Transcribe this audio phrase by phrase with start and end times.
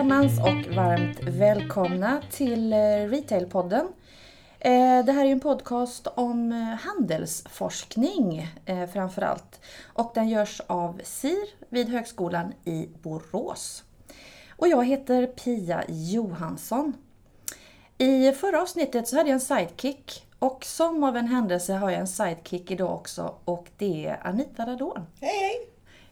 [0.00, 2.76] allesammans och varmt välkomna till eh,
[3.08, 3.88] Retailpodden.
[4.58, 8.48] Eh, det här är en podcast om eh, handelsforskning
[8.92, 9.60] framför allt.
[9.84, 13.84] Och den görs av SIR vid Högskolan i Borås.
[14.56, 16.92] Och jag heter Pia Johansson.
[17.98, 22.00] I förra avsnittet så hade jag en sidekick och som av en händelse har jag
[22.00, 25.06] en sidekick idag också och det är Anita Radon.
[25.20, 25.69] Hej hej!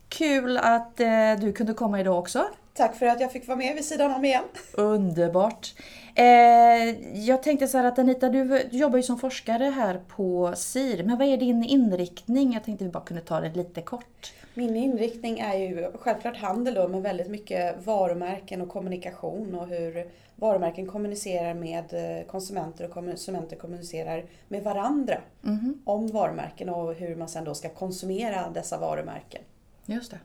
[0.08, 2.44] Kul att eh, du kunde komma idag också.
[2.74, 4.44] Tack för att jag fick vara med vid sidan om igen.
[4.72, 5.74] Underbart.
[6.14, 6.24] Eh,
[7.26, 11.02] jag tänkte så här att Anita, du, du, jobbar ju som forskare här på SIR.
[11.04, 12.52] Men vad är din inriktning?
[12.52, 14.32] Jag tänkte vi bara kunde ta det lite kort.
[14.54, 20.06] Min inriktning är ju självklart handel då, men väldigt mycket varumärken och kommunikation och hur
[20.36, 25.82] varumärken kommunicerar med eh, konsumenter och konsumenter kommunicerar med varandra mm.
[25.84, 29.42] om varumärken och hur man sen då ska konsumera dessa varumärken.
[29.94, 30.18] Just det.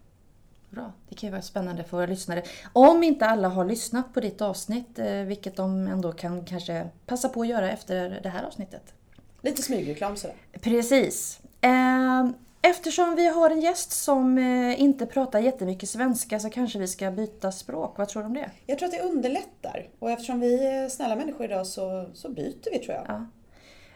[0.70, 0.92] Bra.
[1.10, 2.44] Det kan ju vara spännande för våra lyssnare.
[2.74, 7.30] Om inte alla har lyssnat på ditt avsnitt, eh, vilket de ändå kan kanske passa
[7.30, 8.94] på att göra efter det här avsnittet.
[9.42, 10.36] Lite smygreklam sådär.
[10.62, 11.40] Precis.
[11.62, 16.88] Ehm, eftersom vi har en gäst som eh, inte pratar jättemycket svenska så kanske vi
[16.88, 17.98] ska byta språk.
[17.98, 18.52] Vad tror du om det?
[18.66, 19.90] Jag tror att det underlättar.
[20.00, 23.06] Och eftersom vi är snälla människor idag så, så byter vi tror jag.
[23.08, 23.26] Ja.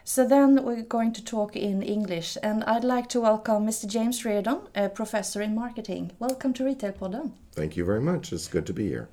[0.08, 3.86] So then we're going to talk in English, and I'd like to welcome Mr.
[3.86, 6.12] James Reardon, a professor in marketing.
[6.18, 7.32] Welcome to Retail Podden.
[7.52, 8.32] Thank you very much.
[8.32, 9.10] It's good to be here.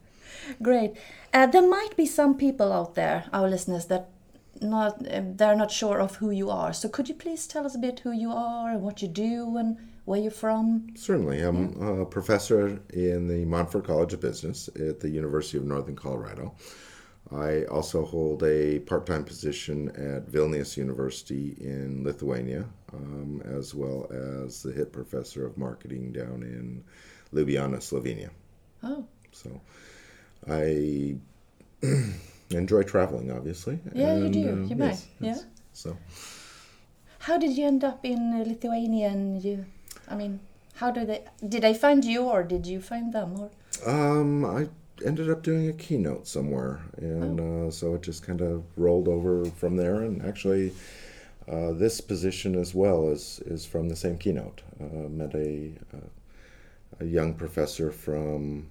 [0.62, 0.94] Great.
[1.34, 4.08] Uh, there might be some people out there, our listeners, that
[4.62, 6.72] not uh, they're not sure of who you are.
[6.72, 9.58] So could you please tell us a bit who you are and what you do
[9.58, 10.94] and where you're from?
[10.96, 11.42] Certainly.
[11.42, 12.04] I'm yeah.
[12.04, 16.56] a professor in the Monfort College of Business at the University of Northern Colorado.
[17.32, 24.08] I also hold a part time position at Vilnius University in Lithuania, um, as well
[24.12, 26.84] as the HIT professor of marketing down in
[27.34, 28.30] Ljubljana, Slovenia.
[28.84, 29.06] Oh.
[29.32, 29.60] So
[30.48, 31.16] I
[32.52, 33.80] enjoy traveling, obviously.
[33.94, 34.50] Yeah, and, you do.
[34.50, 34.88] Uh, you may.
[34.88, 35.38] Yes, yeah.
[35.74, 35.98] So.
[37.20, 39.08] How did you end up in Lithuania?
[39.08, 39.66] And you,
[40.08, 40.40] I mean,
[40.76, 41.24] how did they?
[41.48, 43.36] Did they find you, or did you find them?
[43.40, 43.50] Or
[43.86, 44.70] um, I
[45.04, 47.68] ended up doing a keynote somewhere, and oh.
[47.68, 50.02] uh, so it just kind of rolled over from there.
[50.02, 50.74] And actually,
[51.48, 54.62] uh, this position as well is is from the same keynote.
[54.80, 56.10] Uh, met a uh,
[57.00, 58.68] a young professor from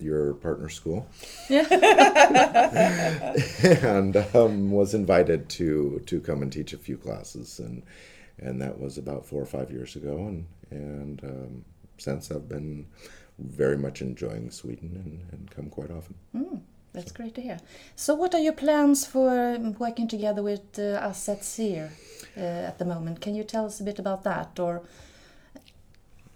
[0.00, 1.06] your partner school,
[1.48, 1.66] yeah.
[3.82, 7.82] and um, was invited to to come and teach a few classes, and
[8.38, 11.64] and that was about four or five years ago, and and um,
[11.98, 12.86] since I've been
[13.44, 16.14] very much enjoying Sweden and, and come quite often.
[16.34, 16.60] Mm,
[16.92, 17.16] that's so.
[17.16, 17.58] great to hear.
[17.96, 21.90] So, what are your plans for working together with uh, us at SEER
[22.36, 23.20] uh, at the moment?
[23.20, 24.58] Can you tell us a bit about that?
[24.58, 24.82] Or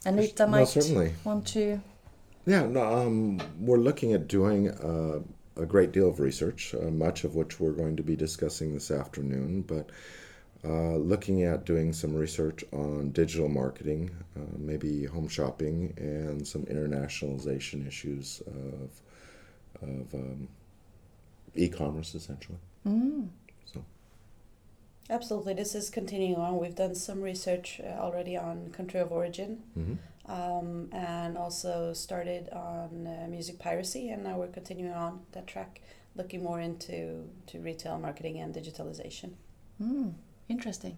[0.05, 1.15] Anita might certainly.
[1.25, 1.81] want to.
[2.47, 5.19] Yeah, no, um, we're looking at doing uh,
[5.56, 8.91] a great deal of research, uh, much of which we're going to be discussing this
[8.93, 9.91] afternoon, but
[10.65, 16.62] uh, looking at doing some research on digital marketing, uh, maybe home shopping, and some
[16.62, 18.91] internationalization issues of,
[19.83, 20.49] of um,
[21.55, 22.59] e-commerce, essentially.
[22.87, 23.28] Mm.
[23.72, 23.84] So.
[25.11, 26.59] Absolutely, this is continuing on.
[26.59, 30.33] We've done some research uh, already on country of origin, mm-hmm.
[30.33, 35.81] um, and also started on uh, music piracy, and now we're continuing on that track,
[36.16, 39.33] looking more into to retail marketing and digitalization.
[39.81, 40.15] Mm.
[40.49, 40.97] Interesting.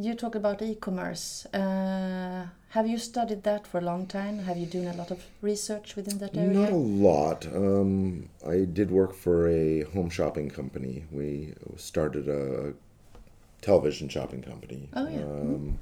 [0.00, 1.44] You talk about e-commerce.
[1.46, 4.38] Uh, have you studied that for a long time?
[4.38, 6.52] Have you done a lot of research within that area?
[6.52, 7.46] Not a lot.
[7.46, 11.04] Um, I did work for a home shopping company.
[11.10, 12.74] We started a
[13.60, 14.88] television shopping company.
[14.94, 15.22] Oh yeah.
[15.22, 15.74] Um, mm.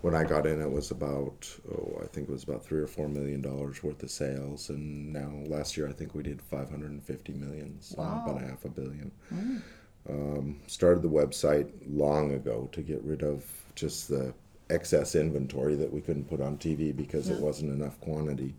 [0.00, 2.86] When I got in, it was about oh, I think it was about three or
[2.86, 6.70] four million dollars worth of sales, and now last year I think we did five
[6.70, 8.24] hundred and fifty million, so wow.
[8.24, 9.12] about a half a billion.
[9.30, 9.60] Mm.
[10.08, 13.44] Um, started the website long ago to get rid of
[13.74, 14.32] just the
[14.70, 17.34] excess inventory that we couldn't put on TV because yeah.
[17.34, 18.54] it wasn't enough quantity.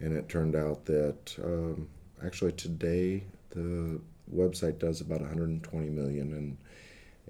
[0.00, 1.88] And it turned out that um,
[2.24, 4.00] actually today the
[4.34, 6.56] website does about 120 million, and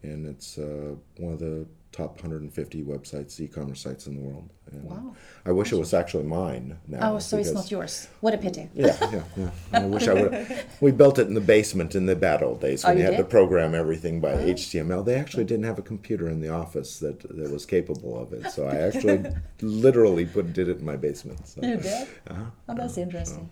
[0.03, 4.51] and it's uh, one of the top 150 websites, e-commerce sites in the world.
[4.71, 5.17] And wow.
[5.47, 7.15] I wish it was actually mine now.
[7.15, 8.09] Oh, so it's not yours.
[8.21, 8.69] What a pity.
[8.75, 9.51] Yeah, yeah, yeah.
[9.73, 10.65] I wish I would.
[10.81, 13.11] We built it in the basement in the bad old days when oh, you, you
[13.11, 14.47] had to program everything by oh.
[14.47, 15.05] HTML.
[15.07, 18.51] They actually didn't have a computer in the office that, that was capable of it.
[18.51, 19.25] So I actually
[19.63, 21.49] literally put did it in my basement.
[21.49, 21.63] So.
[21.63, 22.09] You did?
[22.29, 22.45] Uh-huh.
[22.69, 23.49] Oh, that's interesting.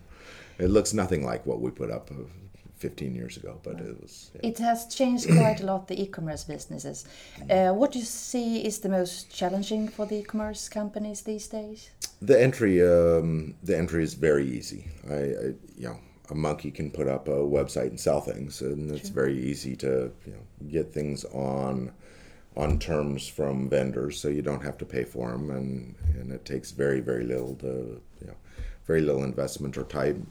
[0.58, 2.10] it looks nothing like what we put up
[2.84, 4.30] 15 years ago, but it was.
[4.34, 4.50] Yeah.
[4.50, 7.06] It has changed quite a lot, the e commerce businesses.
[7.50, 11.46] Uh, what do you see is the most challenging for the e commerce companies these
[11.48, 11.90] days?
[12.20, 14.82] The entry, um, the entry is very easy.
[15.08, 15.46] I, I,
[15.80, 15.98] you know,
[16.30, 19.90] a monkey can put up a website and sell things, and it's very easy to
[20.26, 20.44] you know
[20.74, 21.90] get things on
[22.54, 26.44] on terms from vendors, so you don't have to pay for them, and and it
[26.44, 28.38] takes very very little to you know
[28.86, 30.26] very little investment or time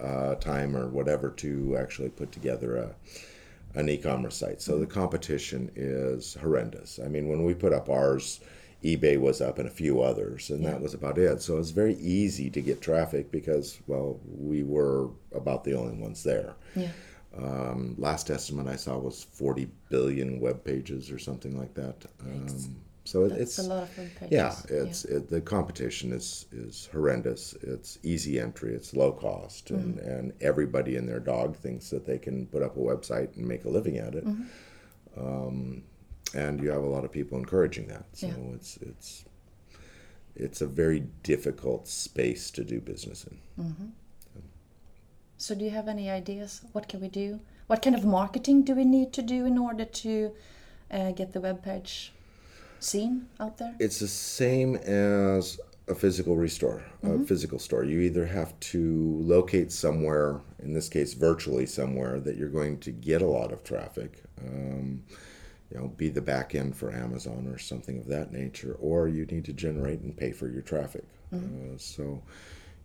[0.00, 2.94] uh, time or whatever to actually put together a
[3.74, 4.62] an e-commerce site.
[4.62, 6.98] So the competition is horrendous.
[7.04, 8.40] I mean, when we put up ours,
[8.82, 10.70] eBay was up and a few others, and Yeah.
[10.70, 11.42] that was about it.
[11.42, 16.22] So it's very easy to get traffic because, well, we were about the only ones
[16.24, 16.54] there.
[16.74, 16.90] Yeah.
[17.36, 22.06] Um, last estimate I saw was 40 billion web pages or something like that.
[22.24, 22.76] Um,
[23.10, 24.28] so it, it's a lot of pages.
[24.30, 27.54] yeah, it's It, the competition is is horrendous.
[27.62, 28.74] It's easy entry.
[28.74, 30.10] It's low cost, and Mm-hmm.
[30.10, 33.64] and everybody and their dog thinks that they can put up a website and make
[33.64, 34.24] a living at it.
[34.26, 34.44] Mm-hmm.
[35.26, 35.82] Um,
[36.34, 38.04] and you have a lot of people encouraging that.
[38.12, 38.54] So Yeah.
[38.56, 39.24] it's it's
[40.36, 43.38] it's a very difficult space to do business in.
[45.36, 46.60] So do you have any ideas?
[46.72, 47.40] What can we do?
[47.68, 50.32] What kind of marketing do we need to do in order to
[50.90, 52.12] uh, get the web page
[52.80, 53.74] seen out there?
[53.78, 55.58] It's the same as
[55.88, 57.84] a physical restore, a physical store.
[57.84, 62.90] You either have to locate somewhere, in this case, virtually somewhere, that you're going to
[62.90, 64.22] get a lot of traffic.
[64.40, 65.04] Um,
[65.70, 69.26] you know, be the back end for Amazon or something of that nature, or you
[69.26, 71.04] need to generate and pay for your traffic.
[71.32, 72.22] Uh, so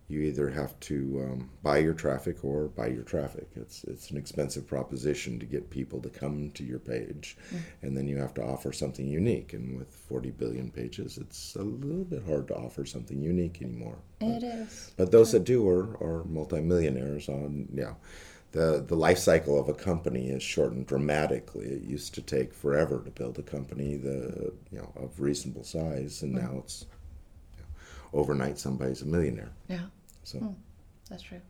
[0.08, 3.48] you either have to um, buy your traffic or buy your traffic.
[3.56, 7.36] It's it's an expensive proposition to get people to come to your page,
[7.82, 9.54] and then you have to offer something unique.
[9.54, 13.96] And with 40 billion pages, it's a little bit hard to offer something unique anymore.
[14.20, 14.92] It is.
[14.96, 17.94] But those that do are, are multimillionaires on yeah.
[18.52, 21.66] The, the life cycle of a company is shortened dramatically.
[21.66, 26.22] It used to take forever to build a company the you know of reasonable size,
[26.22, 26.86] and now it's
[28.14, 29.50] overnight somebody's a millionaire.
[29.68, 29.86] Yeah,
[30.22, 30.54] So
[31.10, 31.40] that's true.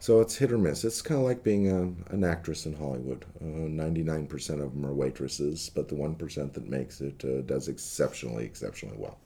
[0.00, 0.84] so it's hit or miss.
[0.84, 3.24] It's kind of like being a, an actress in Hollywood.
[3.40, 7.68] Nine percent of them are waitresses, but the one percent that makes it uh, does
[7.68, 9.18] exceptionally exceptionally well.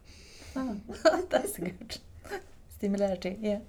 [0.56, 0.76] Oh,
[1.31, 1.99] that's good.
[2.81, 3.61] Similarity, yeah.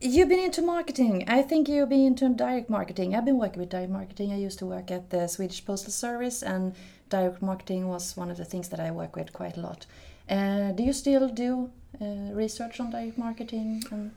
[0.00, 1.24] You've been into marketing.
[1.28, 3.14] I think you've been into direct marketing.
[3.14, 4.32] I've been working with direct marketing.
[4.32, 6.74] I used to work at the Swedish Postal Service, and
[7.08, 9.86] direct marketing was one of the things that I work with quite a lot.
[10.28, 13.82] Uh, do you still do uh, research on direct marketing?
[13.90, 14.10] And,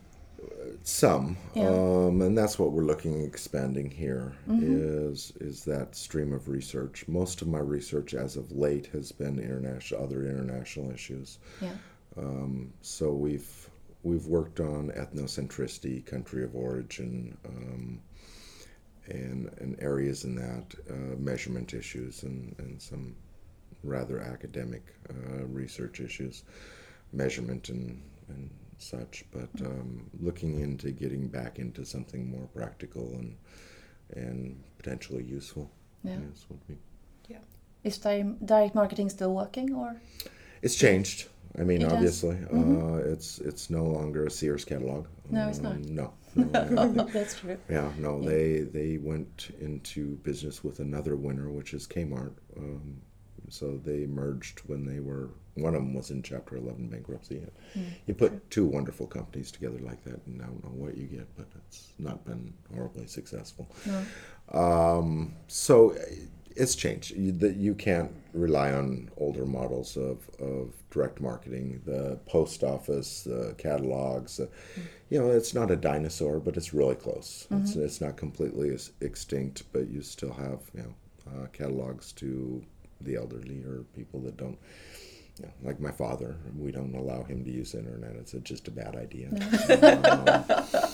[0.84, 1.68] Some, Yeah.
[1.68, 4.32] um, and that's what we're looking at expanding here.
[4.48, 7.06] Is is that stream of research?
[7.08, 11.38] Most of my research, as of late, has been international, other international issues.
[11.60, 11.76] yeah,
[12.16, 13.68] Um, so we've
[14.04, 18.00] we've worked on ethnocentricity, country of origin, um,
[19.08, 23.14] and and areas in that uh, measurement issues and, and some
[23.82, 26.44] rather academic uh, research issues,
[27.12, 29.24] measurement and and such.
[29.30, 33.36] But um, looking into getting back into something more practical and
[34.14, 35.70] and potentially useful.
[36.04, 36.18] yeah.
[36.28, 36.78] Yes, would be.
[37.84, 39.96] Is direct marketing still working, or
[40.62, 41.28] It's changed.
[41.58, 45.06] I mean, It obviously, uh, it's it's no longer a Sears catalog.
[45.30, 45.72] No, it's not.
[45.72, 47.04] Um, No, no, yeah.
[47.12, 47.56] that's true.
[47.70, 48.20] yeah, no.
[48.20, 52.34] They they went into business with another winner, which is Kmart.
[52.56, 53.00] Um,
[53.50, 55.30] so they merged when they were.
[55.54, 57.42] One of them was in Chapter Eleven bankruptcy.
[58.06, 61.26] you put two wonderful companies together like that, and I don't know what you get,
[61.36, 63.68] but it's not been horribly successful.
[63.84, 64.04] No.
[64.58, 66.04] Um, so uh,
[66.54, 67.12] it's changed.
[67.12, 71.80] You, that you can't rely on older models of, of direct marketing.
[71.84, 74.38] The post office, the catalogs.
[74.40, 74.46] Uh,
[75.10, 77.46] you know, it's not a dinosaur, but it's really close.
[77.50, 80.94] It's, it's not completely extinct, but you still have you know
[81.28, 82.62] uh, catalogs to
[83.00, 84.58] the elderly or people that don't.
[85.38, 88.16] You know, like my father, we don't allow him to use the internet.
[88.16, 89.28] It's a, just a bad idea.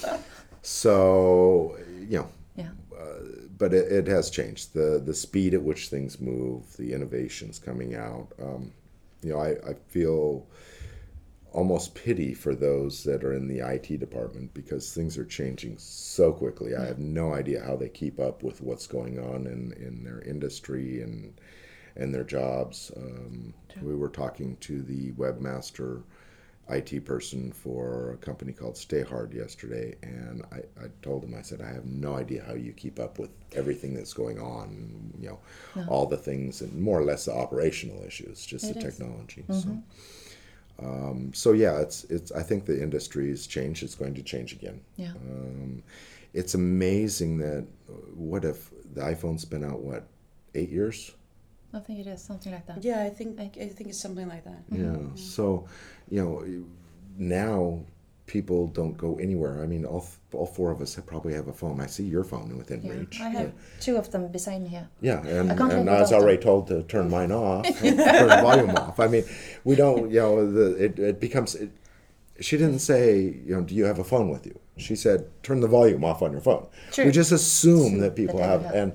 [0.05, 0.21] Um,
[0.63, 1.77] so
[2.09, 2.71] you know, Yeah.
[3.59, 7.95] but it, it has changed the the speed at which things move, the innovations coming
[7.95, 8.29] out.
[8.43, 8.73] Um,
[9.23, 10.47] you know, I, I feel
[11.53, 16.33] almost pity for those that are in the IT department because things are changing so
[16.33, 16.75] quickly.
[16.75, 20.21] I have no idea how they keep up with what's going on in, in their
[20.23, 21.33] industry and
[21.97, 22.91] and their jobs.
[22.97, 26.03] Um, we were talking to the webmaster
[26.71, 31.61] IT person for a company called Stayhard yesterday, and I, I told him, I said,
[31.61, 35.85] I have no idea how you keep up with everything that's going on, you know,
[35.89, 38.97] all the things and more or less the operational issues, just It the is.
[38.97, 39.45] technology.
[39.51, 39.79] So,
[40.83, 42.33] um, so yeah, it's it's.
[42.33, 43.83] I think the industry has changed.
[43.83, 44.81] It's going to change again.
[44.97, 45.11] Yeah.
[45.11, 45.83] Um,
[46.33, 50.09] it's amazing that uh, what if the iPhone's been out what
[50.55, 51.13] eight years?
[51.75, 52.83] I think it is something like that.
[52.85, 54.63] Yeah, I think I, think it's something like that.
[54.71, 54.97] Yeah.
[55.17, 55.67] So,
[56.09, 56.65] you know,
[57.19, 57.81] now
[58.27, 59.63] people don't go anywhere.
[59.63, 61.81] I mean, all, all four of us have, probably have a phone.
[61.81, 63.21] I see your phone within Yeah, reach.
[63.21, 64.89] I have two of them beside me here.
[65.01, 68.39] Yeah, and, I and I was without already told to turn mine off, turn the
[68.41, 68.99] volume off.
[68.99, 69.25] I mean,
[69.65, 71.71] we don't, you know, the, it, it becomes, it,
[72.41, 74.59] she didn't say, you know, do you have a phone with you?
[74.77, 76.67] She said, turn the volume off on your phone.
[76.93, 77.05] True.
[77.05, 78.75] We just assume that people they have, have.
[78.75, 78.93] and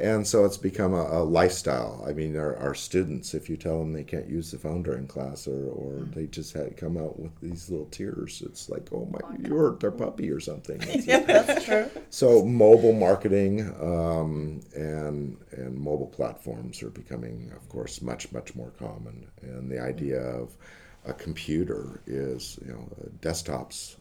[0.00, 2.04] and so it's become a, a lifestyle.
[2.08, 5.06] I mean, our, our students, if you tell them they can't use the phone during
[5.06, 6.14] class or, or Mm.
[6.14, 9.80] they just had come out with these little tears, it's like, oh my, you hurt
[9.80, 10.78] their puppy or something.
[10.86, 11.90] That's Yeah, that's true.
[12.10, 18.70] so mobile marketing um, and and mobile platforms are becoming, of course, much much more
[18.78, 19.26] common.
[19.42, 20.56] And the idea of
[21.04, 23.96] a computer is, you know, uh, desktops.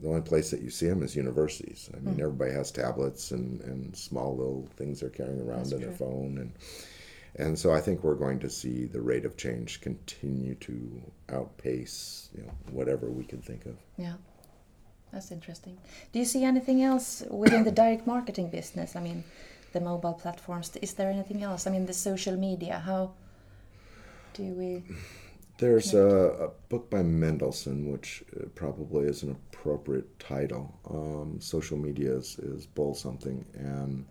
[0.00, 1.88] The only place that you see them is universities.
[1.94, 2.20] I mean, hmm.
[2.20, 6.52] everybody has tablets and, and small little things they're carrying around in their phone, and
[7.36, 12.28] and so I think we're going to see the rate of change continue to outpace,
[12.36, 13.76] you know, whatever we can think of.
[13.96, 14.14] Yeah,
[15.12, 15.76] that's interesting.
[16.12, 18.94] Do you see anything else within the direct marketing business?
[18.94, 19.24] I mean,
[19.72, 20.76] the mobile platforms.
[20.80, 21.66] Is there anything else?
[21.66, 22.78] I mean, the social media.
[22.78, 23.12] How
[24.34, 24.82] do we?
[25.58, 30.74] There's a, a book by Mendelson, which uh, probably is an appropriate title.
[30.90, 33.44] Um, social media is, is bull something.
[33.54, 34.04] And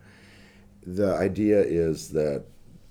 [0.86, 2.46] the idea is that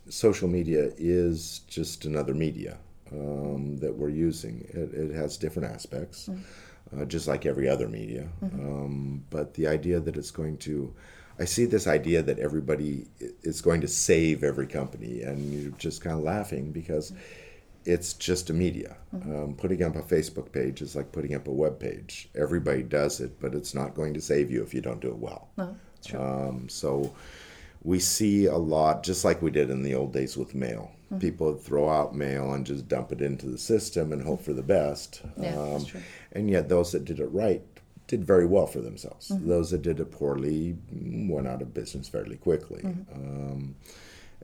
[0.09, 2.77] social media is just another media
[3.11, 4.67] um, that we're using.
[4.69, 6.29] It, it has different aspects,
[6.95, 8.29] uh, just like every other media.
[8.43, 10.95] Um, but the idea that it's going to,
[11.39, 13.07] I see this idea that everybody
[13.43, 17.13] is going to save every company, and you're just kind of laughing because
[17.85, 18.97] it's just a media.
[19.13, 22.29] Um, putting up a Facebook page is like putting up a web page.
[22.35, 25.19] Everybody does it, but it's not going to save you if you don't do it
[25.19, 25.49] well.
[25.57, 26.21] No, true.
[26.21, 27.15] Um, so
[27.83, 30.93] we see a lot, just like we did in the old days with mail.
[31.19, 34.55] People would throw out mail and just dump it into the system and hope for
[34.55, 35.21] the best.
[35.37, 36.01] Um, that's true.
[36.33, 37.63] And yet, those that did it right
[38.07, 39.29] did very well for themselves.
[39.29, 42.83] Those that did it poorly went out of business fairly quickly.
[43.15, 43.75] Um,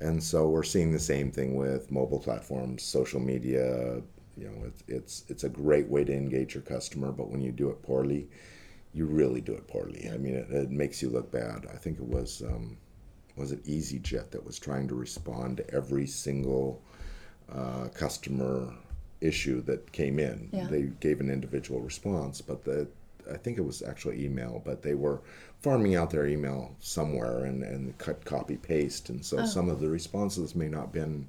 [0.00, 4.00] and so we're seeing the same thing with mobile platforms, social media.
[4.36, 7.50] You know, it's it's it's a great way to engage your customer, but when you
[7.50, 8.28] do it poorly,
[8.92, 10.08] you really do it poorly.
[10.12, 11.66] I mean, it, it makes you look bad.
[11.72, 12.76] I think it was um,
[13.36, 16.82] was it EasyJet that was trying to respond to every single
[17.52, 18.72] uh, customer
[19.20, 20.48] issue that came in.
[20.52, 20.68] Yeah.
[20.68, 22.88] They gave an individual response, but the
[23.32, 25.20] I think it was actually email, but they were
[25.60, 29.88] farming out their email somewhere and, and cut copy paste, and so some of the
[29.88, 31.28] responses may not have been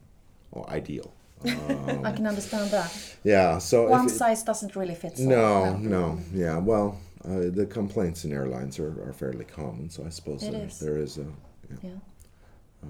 [0.51, 1.13] well, ideal.
[1.45, 2.91] Um, I can understand that.
[3.23, 5.13] yeah, so One it- size doesn't really fit.
[5.19, 5.25] all.
[5.25, 6.57] no, no, yeah.
[6.57, 10.79] Well, uh, the complaints in airlines are, are fairly common, so I suppose there, is.
[10.79, 11.25] there is a.
[11.83, 11.89] Yeah.
[12.83, 12.89] Yeah,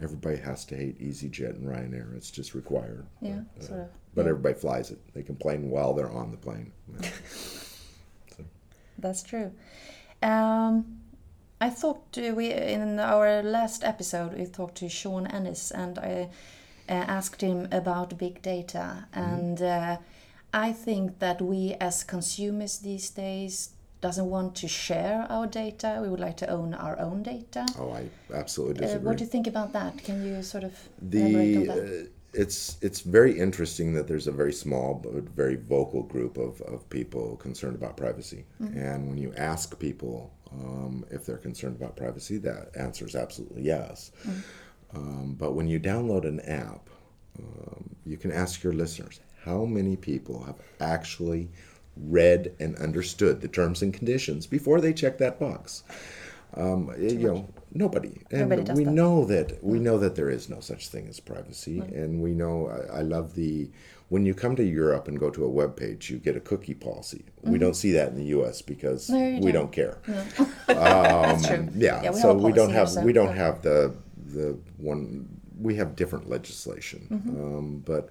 [0.00, 2.16] Everybody has to hate EasyJet and Ryanair.
[2.16, 3.06] It's just required.
[3.20, 3.88] yeah, But, uh, sort of.
[4.14, 4.30] but yeah.
[4.30, 4.98] everybody flies it.
[5.14, 6.72] They complain while they're on the plane.
[7.02, 7.08] Yeah.
[9.02, 9.52] That's true.
[10.22, 10.98] Um,
[11.60, 16.28] I thought uh, we in our last episode we talked to Sean Ennis and I
[16.88, 19.96] uh, asked him about big data and uh,
[20.52, 26.00] I think that we as consumers these days doesn't want to share our data.
[26.02, 27.64] We would like to own our own data.
[27.78, 29.06] oh, I absolutely Uh, disagree.
[29.06, 30.02] what do you think about that?
[30.02, 32.08] Can you sort of elaborate on the that?
[32.34, 36.88] It's it's very interesting that there's a very small but very vocal group of, of
[36.88, 38.44] people concerned about privacy.
[38.74, 43.62] And when you ask people um, if they're concerned about privacy that answer is absolutely
[43.62, 44.12] yes.
[44.94, 46.88] Um, but when you download an app
[47.38, 51.48] um, you can ask your listeners how many people have actually
[51.96, 55.82] read and understood the terms and conditions before they check that box
[56.56, 58.90] um, you know nobody and Nobody we that.
[58.92, 62.68] know that we know that there is no such thing as privacy and we know
[62.68, 63.70] I, I love the
[64.10, 66.74] when you come to europe and go to a web page you get a cookie
[66.74, 69.40] policy we don't see that in the us because Mm-hmm.
[69.40, 69.62] No, we don't.
[69.62, 69.98] don't care
[70.66, 71.56] That's true.
[71.56, 73.94] Um, yeah, we so we don't have here, so- we don't have the
[74.26, 75.28] the one
[75.60, 77.42] we have different legislation Mm-hmm.
[77.58, 78.10] um, but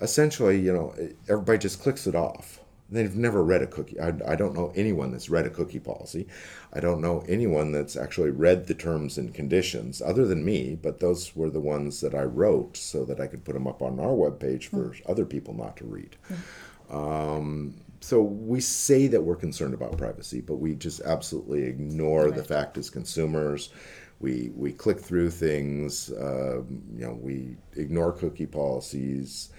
[0.00, 0.94] essentially you know
[1.28, 2.60] everybody just clicks it off
[2.92, 6.26] they've never read a cookie I, I don't know anyone that's read a cookie policy
[6.72, 11.00] i don't know anyone that's actually read the terms and conditions other than me but
[11.00, 13.98] those were the ones that i wrote so that i could put them up on
[13.98, 15.02] our webpage for Mm.
[15.10, 16.16] other people not to read
[16.90, 22.42] um, so we say that we're concerned about privacy, but we just absolutely ignore the
[22.42, 23.70] fact as consumers.
[24.20, 26.10] We we click through things.
[26.10, 26.62] Uh,
[26.96, 29.50] you know, we ignore cookie policies,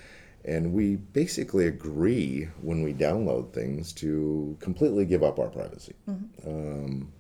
[0.46, 5.96] and we basically agree when we download things to completely give up our privacy.
[6.46, 7.14] Um,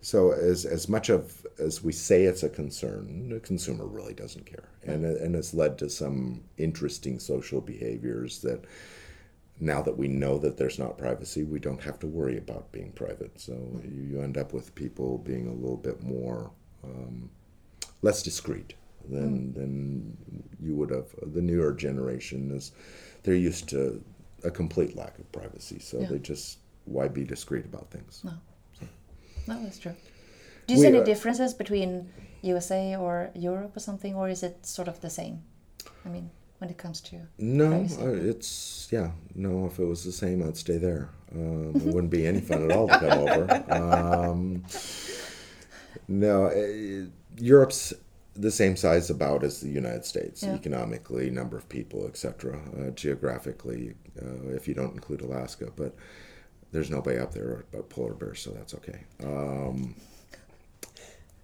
[0.00, 4.46] so as as much of as we say it's a concern, the consumer really doesn't
[4.46, 8.64] care, and and it's led to some interesting social behaviors that.
[9.58, 12.92] Now that we know that there's not privacy, we don't have to worry about being
[12.92, 13.40] private.
[13.40, 16.50] So you, you end up with people being a little bit more
[16.84, 17.30] um,
[18.02, 18.74] less discreet
[19.10, 20.16] than than
[20.60, 21.08] you would have.
[21.34, 22.72] The newer generation is
[23.22, 24.02] they're used to
[24.44, 26.08] a complete lack of privacy, so Yeah.
[26.08, 28.22] they just why be discreet about things.
[28.24, 28.32] No.
[29.48, 29.94] No, that's true.
[30.66, 32.08] Do you see any differences between
[32.42, 35.42] USA or Europe or something, or is it sort of the same?
[36.04, 39.10] I mean, when it comes to No, uh, it's yeah.
[39.34, 41.10] No, if it was the same, I'd stay there.
[41.32, 43.64] Um, it wouldn't be any fun at all to come over.
[43.70, 44.64] Um,
[46.08, 47.06] no, uh,
[47.38, 47.92] Europe's
[48.38, 50.54] the same size about as the United States, Yeah.
[50.54, 52.58] economically, number of people, etc.
[52.78, 55.94] Uh, geographically, uh, if you don't include Alaska, but
[56.72, 59.00] there's nobody up there but polar bears, so that's okay.
[59.24, 59.94] Um,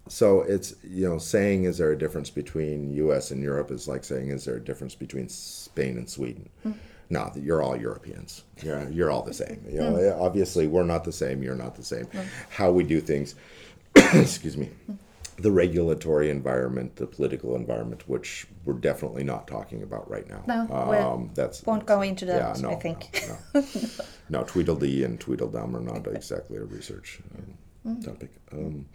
[0.09, 3.31] so it's you know saying is there a difference between U.S.
[3.31, 6.49] and Europe is like saying is there a difference between Spain and Sweden?
[7.09, 8.43] No, you're all Europeans.
[8.63, 9.63] You're, you're all the same.
[9.69, 11.43] You know, obviously we're not the same.
[11.43, 12.07] You're not the same.
[12.49, 13.35] How we do things,
[13.95, 14.69] excuse me,
[15.43, 20.41] the regulatory environment, the political environment, which we're definitely not talking about right now.
[20.47, 23.25] Um, No, we that's won't go into that, I think.
[23.27, 23.67] No, no,
[24.29, 28.05] no, Tweedledee and Tweedledum are not exactly a research um, Mm.
[28.05, 28.31] topic.
[28.53, 28.85] Um,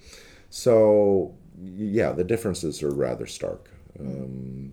[0.48, 3.68] so, yeah, the differences are rather stark.
[4.00, 4.72] Um,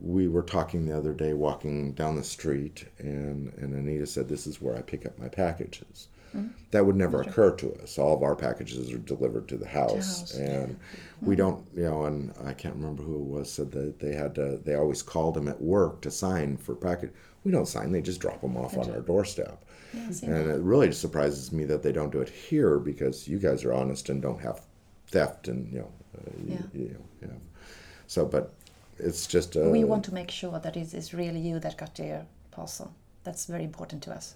[0.00, 4.46] we were talking the other day, walking down the street, and, and Anita said, This
[4.46, 6.08] is where I pick up my packages.
[6.34, 6.48] Mm-hmm.
[6.72, 7.98] That would never occur to us.
[7.98, 10.76] All of our packages are delivered to the house, house, and
[11.22, 12.04] we don't, you know.
[12.04, 14.58] And I can't remember who it was said that they had to.
[14.64, 17.12] They always called them at work to sign for package.
[17.44, 19.64] We don't sign; they just drop them off on our doorstep.
[19.92, 23.64] Yeah, And it really surprises me that they don't do it here because you guys
[23.64, 24.60] are honest and don't have
[25.06, 26.62] theft and you know, uh, Yeah.
[26.72, 27.40] you know, you know.
[28.08, 28.52] So, but
[28.98, 31.96] it's just uh, we want to make sure that it is really you that got
[31.98, 32.92] your parcel.
[33.22, 34.34] That's very important to us.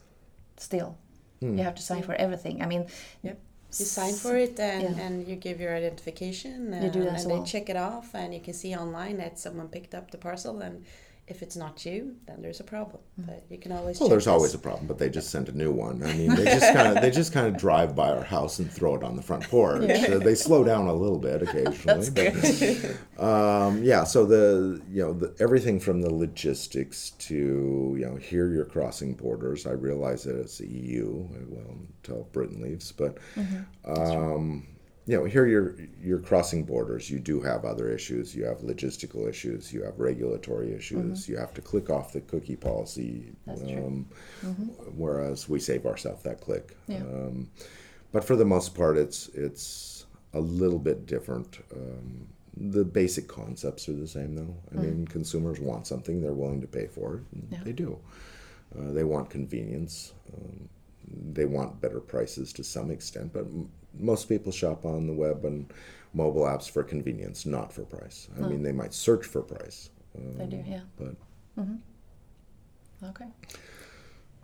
[0.57, 0.97] Still,
[1.41, 1.57] Hmm.
[1.57, 2.63] you have to sign for everything.
[2.63, 2.87] I mean,
[3.23, 3.39] Yep.
[3.79, 5.03] You sign for it and, Yeah.
[5.05, 8.15] and you give your identification and, You do that and as they check it off
[8.15, 10.85] and you can see online that someone picked up the parcel and
[11.29, 13.03] if it's not you, then there's a problem.
[13.21, 13.27] Mm.
[13.27, 14.33] But you can always Well, there's this.
[14.33, 16.03] always a problem, but they just send a new one.
[16.03, 18.71] I mean, they just kind of they just kind of drive by our house and
[18.71, 19.83] throw it on the front porch.
[19.91, 22.11] Uh, they slow down a little bit occasionally.
[22.11, 28.17] but, um, yeah, so the you know the, everything from the logistics to you know
[28.17, 29.67] here you're crossing borders.
[29.67, 33.19] I realize that it's the EU, well until Britain leaves, but
[33.85, 34.67] um,
[35.09, 37.09] you know here you're you're crossing borders.
[37.11, 38.37] You do have other issues.
[38.37, 39.73] You have logistical issues.
[39.73, 41.27] You have regulatory issues.
[41.27, 43.33] You have to click off the cookie policy.
[43.47, 43.87] That's true.
[43.87, 44.07] Um,
[44.95, 46.77] Whereas we save ourselves that click.
[46.89, 46.99] Yeah.
[46.99, 47.49] Um,
[48.13, 51.59] but for the most part, it's it's a little bit different.
[51.75, 54.55] Um, the basic concepts are the same, though.
[54.73, 57.23] I mean, consumers want something; they're willing to pay for it.
[57.33, 57.65] And Yeah.
[57.65, 57.99] They do.
[58.79, 60.13] Uh, they want convenience.
[60.37, 60.69] Um,
[61.33, 63.47] they want better prices to some extent, but
[63.99, 65.73] most people shop on the web and
[66.15, 68.29] mobile apps for convenience, not for price.
[68.37, 69.91] I mean, they might search for price,
[70.37, 70.65] they do.
[70.67, 70.81] Yeah.
[70.99, 71.15] but
[73.05, 73.27] Okay.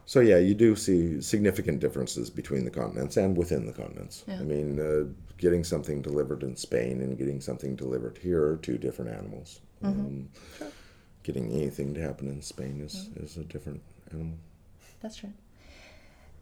[0.07, 4.24] So yeah, you do see significant differences between the continents and within the continents.
[4.28, 4.40] Yeah.
[4.40, 5.04] I mean, uh,
[5.38, 9.61] getting something delivered in Spain and getting something delivered here are two different animals.
[9.83, 10.28] Um,
[11.22, 13.80] Getting anything to happen in Spain is, is a different
[14.12, 14.37] animal.
[15.00, 15.33] That's true.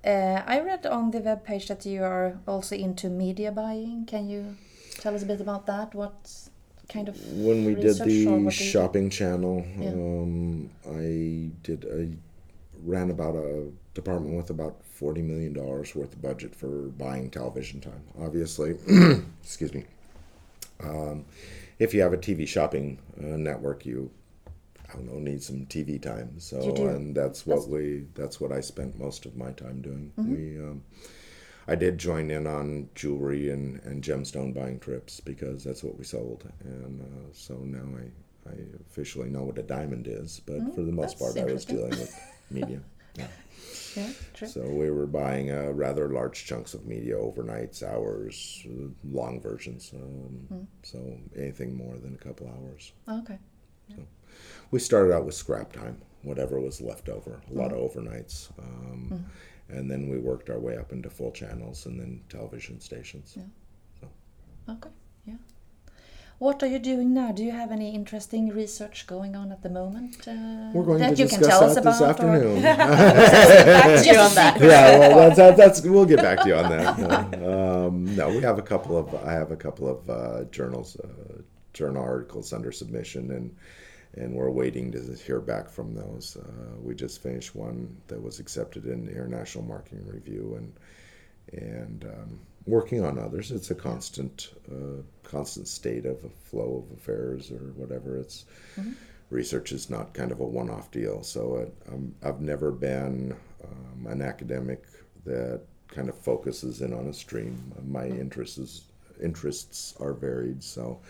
[0.04, 4.04] Uh, I read on the webpage that you are also into media buying.
[4.06, 4.56] Can you
[4.98, 5.94] tell us a bit about that?
[5.94, 6.30] What
[6.88, 8.50] kind of When we did the what do you do?
[8.50, 9.90] shopping channel, Yeah.
[9.90, 12.16] um, I did I
[12.84, 17.80] ran about a department with about forty million dollars worth of budget for buying television
[17.80, 18.02] time.
[18.20, 18.76] Obviously,
[19.42, 19.84] excuse me.
[20.82, 21.24] Um,
[21.78, 24.10] if you have a TV shopping uh, network, you
[24.92, 26.38] I don't know need some TV time.
[26.38, 30.12] So and that's what we that's what I spent most of my time doing.
[30.18, 30.32] Mm-hmm.
[30.32, 30.82] We um,
[31.68, 36.04] I did join in on jewelry and, and gemstone buying trips because that's what we
[36.04, 38.54] sold, and uh, so now I, I
[38.90, 40.40] officially know what a diamond is.
[40.44, 42.12] But for the most that's part, I was dealing with
[42.50, 42.80] media.
[43.14, 43.26] Yeah.
[43.94, 44.48] yeah, true.
[44.48, 49.92] So we were buying uh, rather large chunks of media, overnights, hours, uh, long versions.
[49.94, 50.66] Um, Mm.
[50.82, 50.98] So
[51.36, 52.92] anything more than a couple hours.
[53.08, 53.38] okay.
[54.70, 57.98] We started out with scrap time, whatever was left over, a lot of Mm-hmm.
[57.98, 58.50] overnights.
[58.58, 59.26] Um,
[59.68, 63.36] And then we worked our way up into full channels and then television stations.
[63.38, 64.08] Yeah.
[64.74, 64.90] Okay.
[65.24, 65.36] Yeah.
[66.38, 67.32] What are you doing now?
[67.32, 70.16] Do you have any interesting research going on at the moment?
[70.28, 72.62] Uh, We're going that to you can discuss tell us that this about, afternoon.
[72.62, 74.60] Back to you on that.
[74.60, 76.98] yeah, well, that's, that, that's we'll get back to you on that.
[77.38, 80.96] No, um, no, we have a couple of I have a couple of uh, journals,
[80.96, 81.40] uh,
[81.72, 83.56] journal articles under submission, and
[84.14, 86.36] and we're waiting to hear back from those.
[86.36, 92.04] Uh, we just finished one that was accepted in the International Marketing Review, and and
[92.04, 93.50] um, working on others.
[93.50, 98.18] It's a constant uh, constant state of a flow of affairs or whatever.
[98.18, 98.44] It's
[99.30, 101.22] research is not kind of a one-off deal.
[101.22, 104.84] So it, um, I've never been um, an academic
[105.24, 107.72] that kind of focuses in on a stream.
[107.86, 108.84] My interests is,
[109.22, 111.00] interests are varied, so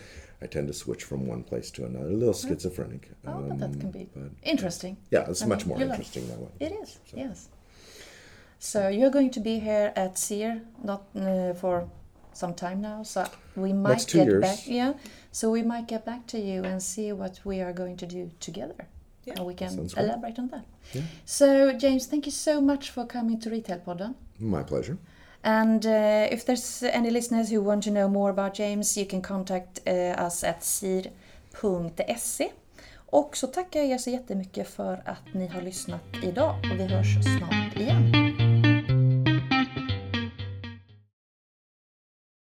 [0.43, 2.09] I tend to switch from one place to another.
[2.09, 3.11] A little schizophrenic.
[3.27, 4.97] Oh, but that um, can be but interesting.
[5.11, 6.51] yeah, it's I much mean, more you like- interesting that way.
[6.61, 7.49] It is, yes.
[8.59, 11.89] So you're going to be here at SEER not uh, for
[12.33, 13.27] some time now, so
[13.57, 14.43] we might two get years.
[14.43, 14.59] back.
[14.67, 14.93] Yeah,
[15.33, 18.31] so we might get back to you and see what we are going to do
[18.41, 18.87] together,
[19.25, 20.65] Yeah, and we can elaborate on that.
[20.93, 21.03] Yeah.
[21.25, 24.15] So James, thank you so much for coming to Retail Podden.
[24.41, 24.97] My pleasure.
[25.45, 29.23] And uh, if there's any listeners who want to know more about James, you can
[29.23, 32.49] contact uh, us at sir.se.
[33.13, 36.85] Och så tackar jag er så jättemycket för att ni har lyssnat idag och vi
[36.85, 38.22] hörs snart igen.